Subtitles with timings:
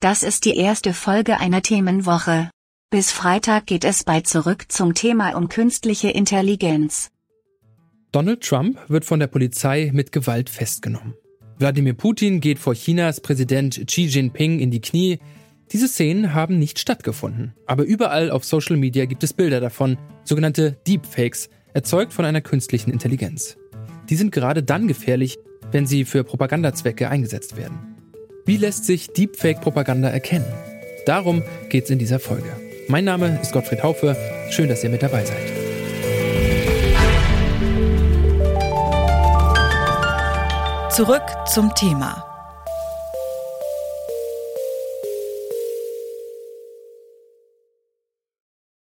[0.00, 2.50] Das ist die erste Folge einer Themenwoche.
[2.88, 7.10] Bis Freitag geht es bei Zurück zum Thema um künstliche Intelligenz.
[8.12, 11.14] Donald Trump wird von der Polizei mit Gewalt festgenommen.
[11.58, 15.18] Wladimir Putin geht vor Chinas Präsident Xi Jinping in die Knie.
[15.72, 20.78] Diese Szenen haben nicht stattgefunden, aber überall auf Social Media gibt es Bilder davon, sogenannte
[20.86, 23.56] Deepfakes, erzeugt von einer künstlichen Intelligenz.
[24.08, 25.38] Die sind gerade dann gefährlich,
[25.72, 27.97] wenn sie für Propagandazwecke eingesetzt werden.
[28.48, 30.50] Wie lässt sich Deepfake-Propaganda erkennen?
[31.04, 32.50] Darum geht's in dieser Folge.
[32.88, 34.16] Mein Name ist Gottfried Haufe.
[34.48, 35.36] Schön, dass ihr mit dabei seid.
[40.90, 42.24] Zurück zum Thema.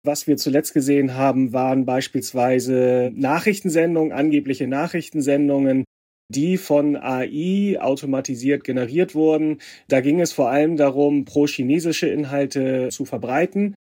[0.02, 5.86] Was wir zuletzt gesehen haben, waren beispielsweise Nachrichtensendungen, angebliche Nachrichtensendungen,
[6.28, 9.58] die von AI automatisiert generiert wurden.
[9.88, 13.74] Da ging es vor allem darum, pro-chinesische Inhalte zu verbreiten.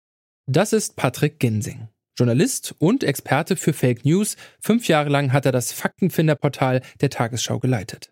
[0.45, 1.87] Das ist Patrick Ginsing.
[2.17, 4.35] Journalist und Experte für Fake News.
[4.59, 8.11] Fünf Jahre lang hat er das Faktenfinderportal der Tagesschau geleitet.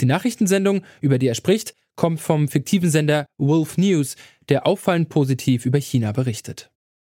[0.00, 4.16] Die Nachrichtensendung, über die er spricht, kommt vom fiktiven Sender Wolf News,
[4.48, 6.70] der auffallend positiv über China berichtet.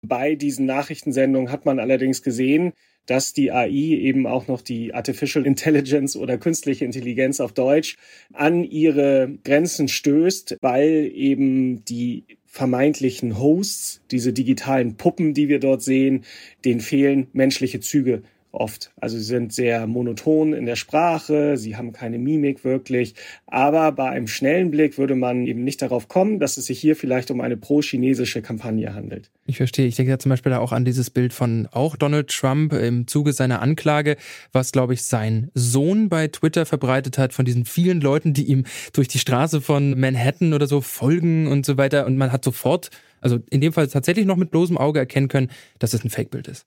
[0.06, 2.72] Bei diesen Nachrichtensendungen hat man allerdings gesehen,
[3.06, 7.96] dass die AI eben auch noch die Artificial Intelligence oder künstliche Intelligenz auf Deutsch
[8.32, 15.82] an ihre Grenzen stößt, weil eben die vermeintlichen Hosts, diese digitalen Puppen, die wir dort
[15.82, 16.24] sehen,
[16.64, 18.22] denen fehlen menschliche Züge
[18.54, 18.92] oft.
[19.00, 23.14] Also sie sind sehr monoton in der Sprache, sie haben keine Mimik wirklich.
[23.46, 26.96] Aber bei einem schnellen Blick würde man eben nicht darauf kommen, dass es sich hier
[26.96, 29.30] vielleicht um eine pro-chinesische Kampagne handelt.
[29.46, 29.86] Ich verstehe.
[29.86, 33.32] Ich denke ja zum Beispiel auch an dieses Bild von auch Donald Trump im Zuge
[33.32, 34.16] seiner Anklage,
[34.52, 38.64] was, glaube ich, sein Sohn bei Twitter verbreitet hat, von diesen vielen Leuten, die ihm
[38.92, 42.06] durch die Straße von Manhattan oder so folgen und so weiter.
[42.06, 45.50] Und man hat sofort, also in dem Fall tatsächlich noch mit bloßem Auge erkennen können,
[45.78, 46.66] dass es ein Fake-Bild ist.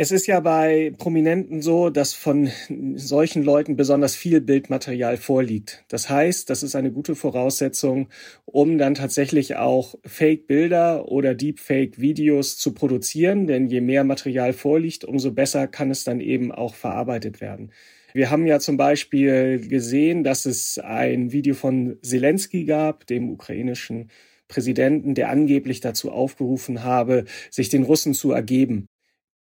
[0.00, 2.52] Es ist ja bei Prominenten so, dass von
[2.94, 5.84] solchen Leuten besonders viel Bildmaterial vorliegt.
[5.88, 8.08] Das heißt, das ist eine gute Voraussetzung,
[8.44, 13.48] um dann tatsächlich auch Fake-Bilder oder Deepfake-Videos zu produzieren.
[13.48, 17.72] Denn je mehr Material vorliegt, umso besser kann es dann eben auch verarbeitet werden.
[18.12, 24.12] Wir haben ja zum Beispiel gesehen, dass es ein Video von Zelensky gab, dem ukrainischen
[24.46, 28.86] Präsidenten, der angeblich dazu aufgerufen habe, sich den Russen zu ergeben.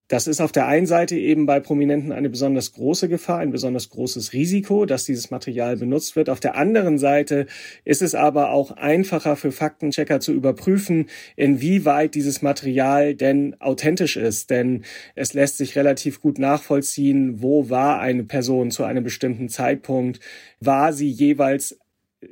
[0.09, 3.90] Das ist auf der einen Seite eben bei Prominenten eine besonders große Gefahr, ein besonders
[3.92, 6.31] großes Risiko, dass dieses Material benutzt wird.
[6.31, 7.46] Auf der anderen Seite
[7.86, 11.06] ist es aber auch einfacher für Faktenchecker zu überprüfen,
[11.36, 14.50] inwieweit dieses Material denn authentisch ist.
[14.50, 14.84] Denn
[15.14, 20.22] es lässt sich relativ gut nachvollziehen, wo war eine Person zu einem bestimmten Zeitpunkt,
[20.59, 21.78] war sie jeweils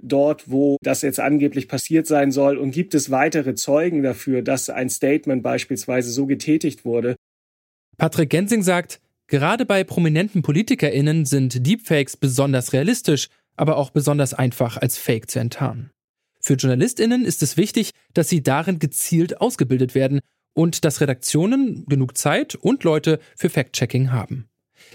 [0.01, 2.57] dort, wo das jetzt angeblich passiert sein soll?
[2.57, 7.17] Und gibt es weitere Zeugen dafür, dass ein Statement beispielsweise so getätigt wurde?
[7.97, 14.77] Patrick Gensing sagt, gerade bei prominenten PolitikerInnen sind Deepfakes besonders realistisch, aber auch besonders einfach
[14.77, 15.89] als Fake zu enttarnen.
[16.39, 20.19] Für JournalistInnen ist es wichtig, dass sie darin gezielt ausgebildet werden
[20.53, 24.47] und dass Redaktionen genug Zeit und Leute für Fact-Checking haben.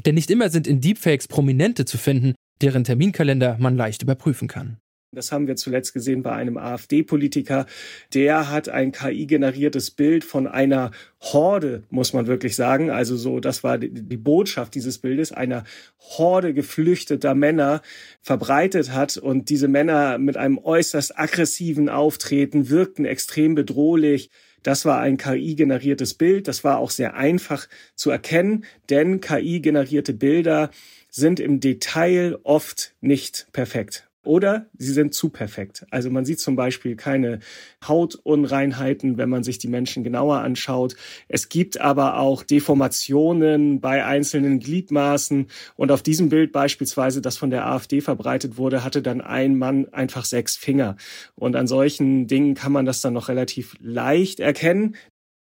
[0.07, 4.79] Denn nicht immer sind in Deepfakes Prominente zu finden, deren Terminkalender man leicht überprüfen kann.
[5.15, 7.67] Das haben wir zuletzt gesehen bei einem AfD-Politiker.
[8.15, 10.91] Der hat ein KI-generiertes Bild von einer
[11.21, 12.91] Horde, muss man wirklich sagen.
[12.91, 15.65] Also so, das war die Botschaft dieses Bildes, einer
[15.99, 17.83] Horde geflüchteter Männer
[18.23, 19.19] verbreitet hat.
[19.19, 24.31] Und diese Männer mit einem äußerst aggressiven Auftreten wirkten extrem bedrohlich.
[24.63, 26.49] Das war ein KI-generiertes Bild.
[26.49, 30.71] Das war auch sehr einfach zu erkennen, denn KI-generierte Bilder
[31.11, 34.09] sind im Detail oft nicht perfekt.
[34.25, 35.85] Oder sie sind zu perfekt.
[35.91, 37.41] Also man sieht zum Beispiel keine
[37.87, 40.95] Hautunreinheiten, wenn man sich die Menschen genauer anschaut.
[41.27, 45.49] Es gibt aber auch Deformationen bei einzelnen Gliedmaßen.
[45.75, 49.89] Und auf diesem Bild beispielsweise, das von der AfD verbreitet wurde, hatte dann ein Mann
[49.93, 50.97] einfach sechs Finger.
[51.35, 54.95] Und an solchen Dingen kann man das dann noch relativ leicht erkennen.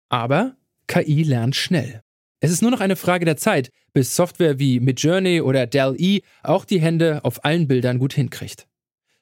[0.08, 0.56] Aber
[0.88, 2.02] KI lernt schnell.
[2.44, 6.66] Es ist nur noch eine Frage der Zeit, bis Software wie Midjourney oder Dell-E auch
[6.66, 8.66] die Hände auf allen Bildern gut hinkriegt.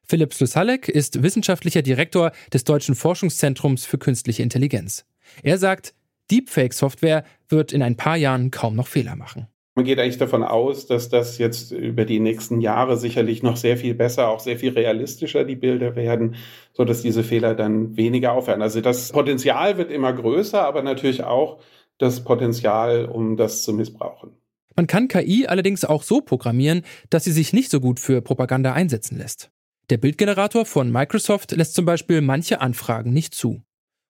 [0.05, 5.05] Philipp Slusalek ist wissenschaftlicher Direktor des Deutschen Forschungszentrums für künstliche Intelligenz.
[5.45, 5.95] Er sagt,
[6.33, 9.47] Deepfake-Software wird in ein paar Jahren kaum noch Fehler machen.
[9.77, 13.77] Man geht eigentlich davon aus, dass das jetzt über die nächsten Jahre sicherlich noch sehr
[13.77, 16.35] viel besser, auch sehr viel realistischer die Bilder werden,
[16.73, 18.63] so dass diese Fehler dann weniger aufhören.
[18.63, 21.61] Also das Potenzial wird immer größer, aber natürlich auch
[21.99, 24.33] das Potenzial, um das zu missbrauchen.
[24.77, 28.73] Man kann KI allerdings auch so programmieren, dass sie sich nicht so gut für Propaganda
[28.73, 29.51] einsetzen lässt.
[29.91, 33.63] Der Bildgenerator von Microsoft lässt zum Beispiel manche Anfragen nicht zu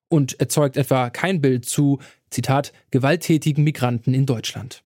[0.09, 1.99] und erzeugt etwa kein Bild zu,
[2.29, 4.83] Zitat, gewalttätigen Migranten in Deutschland.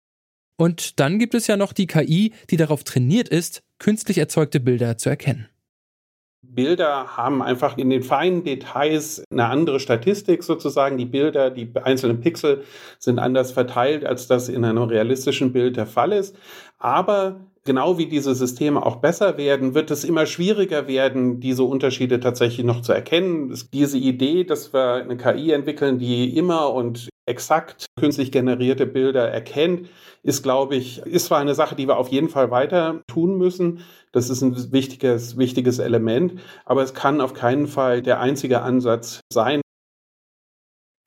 [0.57, 4.97] Und dann gibt es ja noch die KI, die darauf trainiert ist, künstlich erzeugte Bilder
[4.97, 5.50] zu erkennen.
[6.56, 10.98] Bilder haben einfach in den feinen Details eine andere Statistik sozusagen.
[10.98, 12.63] Die Bilder, die einzelnen Pixel
[12.98, 16.36] sind anders verteilt, als das in einem realistischen Bild der Fall ist.
[16.80, 22.19] Aber genau wie diese Systeme auch besser werden, wird es immer schwieriger werden, diese Unterschiede
[22.19, 23.54] tatsächlich noch zu erkennen.
[23.74, 29.89] Diese Idee, dass wir eine KI entwickeln, die immer und exakt künstlich generierte Bilder erkennt,
[30.24, 33.81] ist, glaube ich, ist zwar eine Sache, die wir auf jeden Fall weiter tun müssen.
[34.12, 39.19] Das ist ein wichtiges, wichtiges Element, aber es kann auf keinen Fall der einzige Ansatz
[39.31, 39.62] sein.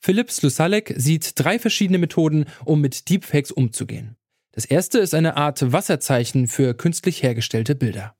[0.01, 4.17] Philipp Slusalek sieht drei verschiedene Methoden, um mit Deepfakes umzugehen.
[4.53, 8.15] Das erste ist eine Art Wasserzeichen für künstlich hergestellte Bilder.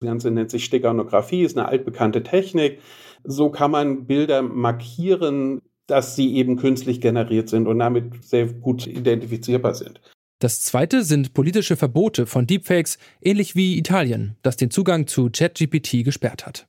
[0.00, 2.80] Das Ganze nennt sich Steganographie, ist eine altbekannte Technik.
[3.24, 8.86] So kann man Bilder markieren, dass sie eben künstlich generiert sind und damit sehr gut
[8.86, 10.00] identifizierbar sind.
[10.40, 16.02] Das zweite sind politische Verbote von Deepfakes, ähnlich wie Italien, das den Zugang zu ChatGPT
[16.02, 16.66] gesperrt hat.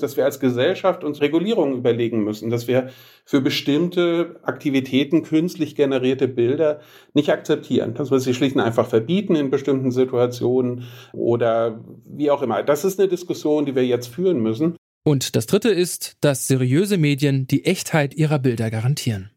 [0.00, 2.90] Dass wir als Gesellschaft uns Regulierungen überlegen müssen, dass wir
[3.24, 6.80] für bestimmte Aktivitäten künstlich generierte Bilder
[7.14, 12.42] nicht akzeptieren, dass wir sie schlicht und einfach verbieten in bestimmten Situationen oder wie auch
[12.42, 12.64] immer.
[12.64, 14.76] Das ist eine Diskussion, die wir jetzt führen müssen.
[15.04, 19.30] Und das Dritte ist, dass seriöse Medien die Echtheit ihrer Bilder garantieren.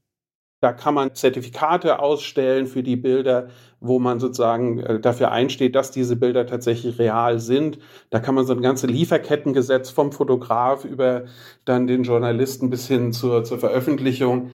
[0.62, 5.92] Da kann man Zertifikate ausstellen für die Bilder, wo man sozusagen äh, dafür einsteht, dass
[5.92, 7.78] diese Bilder tatsächlich real sind.
[8.10, 11.26] Da kann man so ein ganzes Lieferkettengesetz vom Fotograf über
[11.66, 14.52] dann den Journalisten bis hin zur, zur Veröffentlichung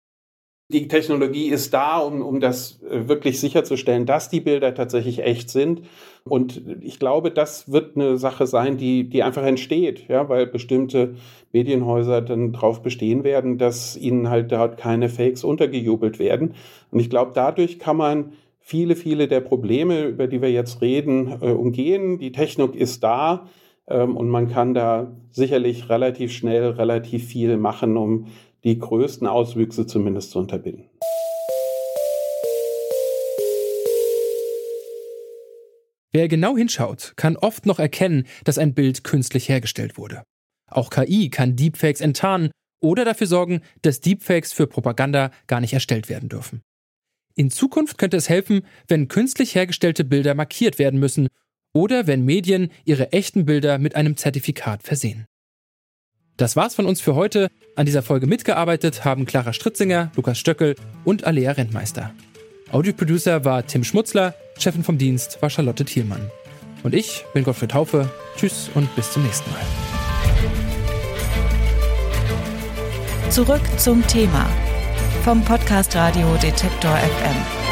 [0.71, 5.49] die Technologie ist da, um, um das äh, wirklich sicherzustellen, dass die Bilder tatsächlich echt
[5.49, 5.83] sind.
[6.23, 11.15] Und ich glaube, das wird eine Sache sein, die, die einfach entsteht, ja, weil bestimmte
[11.51, 16.53] Medienhäuser dann darauf bestehen werden, dass ihnen halt dort keine Fakes untergejubelt werden.
[16.91, 21.39] Und ich glaube, dadurch kann man viele, viele der Probleme, über die wir jetzt reden,
[21.41, 22.19] äh, umgehen.
[22.19, 23.47] Die Technik ist da
[23.87, 28.27] ähm, und man kann da sicherlich relativ schnell relativ viel machen, um
[28.63, 30.89] die größten Auswüchse zumindest zu unterbinden.
[36.13, 40.23] Wer genau hinschaut, kann oft noch erkennen, dass ein Bild künstlich hergestellt wurde.
[40.67, 46.09] Auch KI kann Deepfakes enttarnen oder dafür sorgen, dass Deepfakes für Propaganda gar nicht erstellt
[46.09, 46.61] werden dürfen.
[47.35, 51.27] In Zukunft könnte es helfen, wenn künstlich hergestellte Bilder markiert werden müssen
[51.73, 55.25] oder wenn Medien ihre echten Bilder mit einem Zertifikat versehen.
[56.35, 57.49] Das war's von uns für heute.
[57.75, 60.75] An dieser Folge mitgearbeitet haben Clara Stritzinger, Lukas Stöckel
[61.05, 62.13] und Alea Rentmeister.
[62.71, 66.29] Audioproducer war Tim Schmutzler, Chefin vom Dienst war Charlotte Thielmann.
[66.83, 68.09] Und ich bin Gottfried Taufe.
[68.35, 69.61] Tschüss und bis zum nächsten Mal.
[73.29, 74.49] Zurück zum Thema
[75.23, 77.70] vom Podcast Radio Detektor FM.